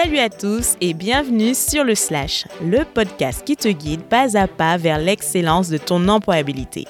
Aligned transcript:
Salut 0.00 0.18
à 0.18 0.28
tous 0.28 0.76
et 0.80 0.94
bienvenue 0.94 1.56
sur 1.56 1.82
le 1.82 1.96
Slash, 1.96 2.46
le 2.62 2.84
podcast 2.84 3.42
qui 3.44 3.56
te 3.56 3.66
guide 3.66 4.02
pas 4.02 4.38
à 4.38 4.46
pas 4.46 4.76
vers 4.76 5.00
l'excellence 5.00 5.70
de 5.70 5.76
ton 5.76 6.06
employabilité. 6.06 6.86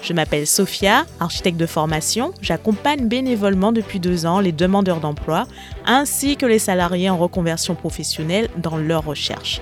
Je 0.00 0.14
m'appelle 0.14 0.46
Sophia, 0.46 1.04
architecte 1.20 1.58
de 1.58 1.66
formation. 1.66 2.32
J'accompagne 2.40 3.08
bénévolement 3.08 3.72
depuis 3.72 4.00
deux 4.00 4.24
ans 4.24 4.40
les 4.40 4.52
demandeurs 4.52 5.00
d'emploi 5.00 5.46
ainsi 5.84 6.38
que 6.38 6.46
les 6.46 6.58
salariés 6.58 7.10
en 7.10 7.18
reconversion 7.18 7.74
professionnelle 7.74 8.48
dans 8.56 8.78
leur 8.78 9.04
recherche. 9.04 9.60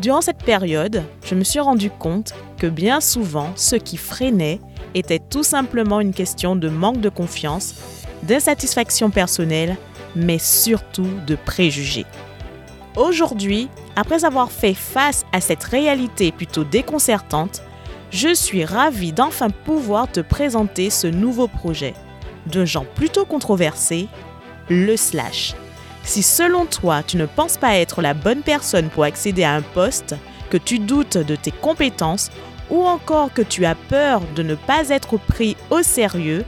Durant 0.00 0.20
cette 0.20 0.42
période, 0.42 1.04
je 1.24 1.36
me 1.36 1.44
suis 1.44 1.60
rendu 1.60 1.88
compte 1.88 2.34
que 2.58 2.66
bien 2.66 3.00
souvent, 3.00 3.50
ce 3.54 3.76
qui 3.76 3.96
freinait 3.96 4.58
était 4.96 5.20
tout 5.20 5.44
simplement 5.44 6.00
une 6.00 6.12
question 6.12 6.56
de 6.56 6.68
manque 6.68 7.00
de 7.00 7.10
confiance, 7.10 7.76
d'insatisfaction 8.24 9.10
personnelle, 9.10 9.76
mais 10.16 10.38
surtout 10.38 11.08
de 11.26 11.36
préjugés. 11.36 12.06
Aujourd'hui, 12.96 13.68
après 13.96 14.24
avoir 14.24 14.52
fait 14.52 14.74
face 14.74 15.24
à 15.32 15.40
cette 15.40 15.64
réalité 15.64 16.30
plutôt 16.32 16.64
déconcertante, 16.64 17.62
je 18.10 18.32
suis 18.32 18.64
ravie 18.64 19.12
d'enfin 19.12 19.50
pouvoir 19.50 20.10
te 20.10 20.20
présenter 20.20 20.90
ce 20.90 21.08
nouveau 21.08 21.48
projet, 21.48 21.94
d'un 22.46 22.64
genre 22.64 22.86
plutôt 22.86 23.24
controversé, 23.24 24.06
le 24.68 24.96
slash. 24.96 25.54
Si 26.04 26.22
selon 26.22 26.66
toi 26.66 27.02
tu 27.02 27.16
ne 27.16 27.26
penses 27.26 27.56
pas 27.56 27.76
être 27.76 28.02
la 28.02 28.14
bonne 28.14 28.42
personne 28.42 28.88
pour 28.88 29.04
accéder 29.04 29.42
à 29.42 29.54
un 29.54 29.62
poste, 29.62 30.14
que 30.50 30.56
tu 30.56 30.78
doutes 30.78 31.18
de 31.18 31.34
tes 31.34 31.50
compétences 31.50 32.30
ou 32.70 32.84
encore 32.84 33.32
que 33.32 33.42
tu 33.42 33.64
as 33.64 33.74
peur 33.74 34.20
de 34.36 34.42
ne 34.42 34.54
pas 34.54 34.90
être 34.90 35.16
pris 35.16 35.56
au 35.70 35.82
sérieux, 35.82 36.44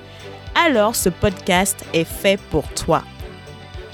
alors 0.54 0.94
ce 0.94 1.08
podcast 1.08 1.84
est 1.92 2.04
fait 2.04 2.40
pour 2.50 2.68
toi. 2.74 3.02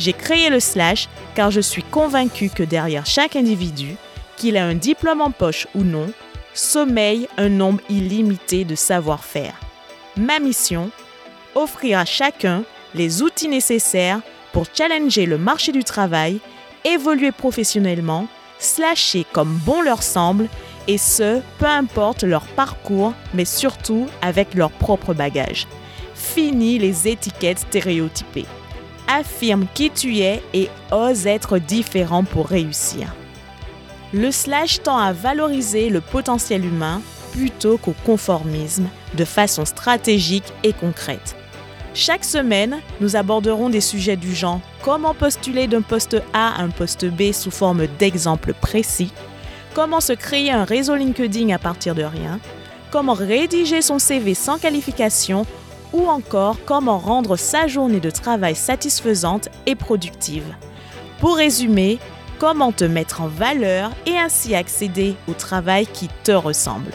J'ai 0.03 0.15
créé 0.15 0.51
le 0.51 0.59
slash 0.59 1.09
car 1.37 1.53
je 1.53 1.61
suis 1.61 1.85
convaincue 1.85 2.51
que 2.51 2.65
derrière 2.65 3.07
chaque 3.07 3.37
individu, 3.37 3.95
qu'il 4.37 4.57
ait 4.57 4.59
un 4.59 4.75
diplôme 4.75 5.21
en 5.21 5.31
poche 5.31 5.69
ou 5.77 5.85
non, 5.85 6.11
sommeille 6.55 7.29
un 7.39 7.49
nombre 7.49 7.81
illimité 7.89 8.65
de 8.65 8.75
savoir-faire. 8.75 9.55
Ma 10.17 10.41
mission 10.41 10.91
Offrir 11.55 12.01
à 12.01 12.05
chacun 12.05 12.65
les 12.97 13.23
outils 13.23 13.47
nécessaires 13.47 14.23
pour 14.53 14.67
challenger 14.75 15.25
le 15.25 15.39
marché 15.39 15.71
du 15.71 15.85
travail, 15.85 16.41
évoluer 16.85 17.31
professionnellement, 17.31 18.27
slasher 18.59 19.25
comme 19.33 19.57
bon 19.65 19.83
leur 19.83 20.03
semble, 20.03 20.49
et 20.89 20.99
ce, 20.99 21.41
peu 21.61 21.67
importe 21.67 22.25
leur 22.25 22.43
parcours, 22.43 23.15
mais 23.35 23.45
surtout 23.45 24.09
avec 24.21 24.55
leur 24.55 24.73
propre 24.73 25.15
bagage. 25.15 25.69
Fini 26.17 26.81
les 26.81 27.07
étiquettes 27.07 27.61
stéréotypées. 27.61 28.47
Affirme 29.15 29.67
qui 29.75 29.91
tu 29.91 30.21
es 30.21 30.43
et 30.55 30.71
ose 30.91 31.27
être 31.27 31.59
différent 31.59 32.25
pour 32.25 32.49
réussir. 32.49 33.15
Le 34.15 34.31
slash 34.31 34.83
tend 34.83 34.97
à 34.97 35.13
valoriser 35.13 35.91
le 35.91 36.01
potentiel 36.01 36.65
humain 36.65 37.03
plutôt 37.33 37.77
qu'au 37.77 37.95
conformisme 38.07 38.89
de 39.15 39.27
façon 39.27 39.67
stratégique 39.67 40.51
et 40.63 40.73
concrète. 40.73 41.37
Chaque 41.93 42.25
semaine, 42.25 42.79
nous 43.03 43.15
aborderons 43.15 43.69
des 43.69 43.83
sujets 43.83 44.17
du 44.17 44.35
genre 44.35 44.61
comment 44.83 45.13
postuler 45.13 45.67
d'un 45.67 45.83
poste 45.83 46.17
A 46.33 46.55
à 46.55 46.63
un 46.63 46.71
poste 46.71 47.05
B 47.05 47.33
sous 47.33 47.51
forme 47.51 47.87
d'exemples 47.99 48.55
précis, 48.55 49.13
comment 49.75 50.01
se 50.01 50.15
créer 50.15 50.51
un 50.51 50.65
réseau 50.65 50.95
LinkedIn 50.95 51.55
à 51.55 51.59
partir 51.59 51.95
de 51.95 52.03
rien, 52.03 52.41
comment 52.91 53.13
rédiger 53.13 53.83
son 53.83 53.99
CV 53.99 54.33
sans 54.33 54.59
qualification 54.59 55.45
ou 55.93 56.09
encore 56.09 56.57
comment 56.65 56.99
rendre 56.99 57.37
sa 57.37 57.67
journée 57.67 58.01
de 58.01 58.11
travail 58.11 58.55
satisfaisante 58.55 59.49
et 59.67 59.75
productive. 59.75 60.55
Pour 61.21 61.37
résumer, 61.37 61.99
comment 62.39 62.73
te 62.73 62.85
mettre 62.85 63.21
en 63.21 63.29
valeur 63.29 63.93
et 64.07 64.19
ainsi 64.19 64.55
accéder 64.55 65.15
au 65.29 65.33
travail 65.33 65.87
qui 65.87 66.09
te 66.25 66.33
ressemble. 66.33 66.91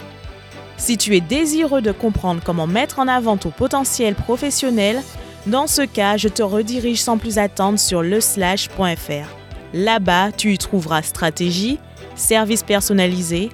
Si 0.77 0.97
tu 0.97 1.15
es 1.15 1.21
désireux 1.21 1.81
de 1.81 1.91
comprendre 1.91 2.41
comment 2.43 2.67
mettre 2.67 2.99
en 2.99 3.07
avant 3.07 3.37
ton 3.37 3.49
potentiel 3.49 4.13
professionnel, 4.13 5.01
dans 5.47 5.65
ce 5.65 5.83
cas, 5.83 6.17
je 6.17 6.27
te 6.27 6.43
redirige 6.43 7.01
sans 7.01 7.17
plus 7.17 7.37
attendre 7.37 7.79
sur 7.79 8.03
leslash.fr. 8.03 9.29
Là-bas, 9.73 10.31
tu 10.33 10.53
y 10.53 10.57
trouveras 10.57 11.01
stratégie, 11.01 11.79
services 12.15 12.63
personnalisés, 12.63 13.49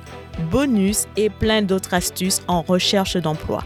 bonus 0.51 1.06
et 1.16 1.29
plein 1.29 1.62
d'autres 1.62 1.94
astuces 1.94 2.41
en 2.47 2.62
recherche 2.62 3.17
d'emploi. 3.17 3.63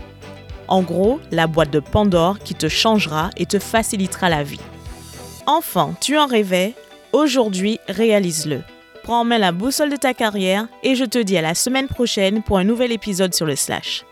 En 0.67 0.81
gros, 0.81 1.19
la 1.31 1.47
boîte 1.47 1.72
de 1.72 1.79
Pandore 1.79 2.39
qui 2.39 2.55
te 2.55 2.67
changera 2.67 3.29
et 3.38 3.45
te 3.45 3.59
facilitera 3.59 4.29
la 4.29 4.44
vie. 4.44 4.59
Enfin, 5.45 5.94
tu 6.01 6.17
en 6.17 6.28
rêvais 6.28 6.73
Aujourd'hui, 7.13 7.79
réalise-le. 7.88 8.61
Prends 9.03 9.22
en 9.22 9.23
main 9.23 9.38
la 9.38 9.53
boussole 9.53 9.89
de 9.89 9.95
ta 9.95 10.13
carrière 10.13 10.67
et 10.83 10.95
je 10.95 11.06
te 11.06 11.17
dis 11.17 11.38
à 11.38 11.41
la 11.41 11.56
semaine 11.56 11.88
prochaine 11.88 12.44
pour 12.44 12.57
un 12.57 12.66
nouvel 12.66 12.91
épisode 12.91 13.33
sur 13.33 13.45
le 13.45 13.56
slash. 13.56 14.03